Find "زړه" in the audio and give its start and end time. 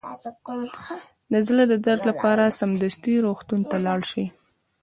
1.47-1.63